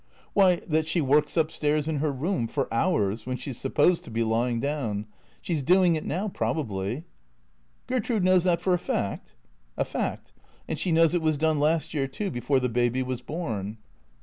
"Why— 0.33 0.55
that 0.67 0.87
she 0.87 0.99
works 0.99 1.37
up 1.37 1.51
stairs, 1.51 1.87
in 1.87 1.97
her 1.97 2.11
room— 2.11 2.47
for 2.47 2.67
hours— 2.73 3.23
when 3.27 3.37
she 3.37 3.53
's 3.53 3.59
supposed 3.59 4.03
to 4.05 4.09
be 4.09 4.23
lying 4.23 4.59
down. 4.59 5.05
She 5.43 5.53
's 5.53 5.61
doing 5.61 5.95
it 5.95 6.03
now 6.03 6.27
probably."" 6.27 7.03
Gertrude 7.85 8.25
knows 8.25 8.43
that 8.45 8.61
for 8.61 8.73
a 8.73 8.79
fact?"" 8.79 9.35
A 9.77 9.85
fact. 9.85 10.33
And 10.67 10.79
she 10.79 10.91
knows 10.91 11.13
it 11.13 11.21
was 11.21 11.37
done 11.37 11.59
last 11.59 11.93
year 11.93 12.07
too, 12.07 12.31
before 12.31 12.59
the 12.59 12.67
baby 12.67 13.03
was 13.03 13.21
born." 13.21 13.77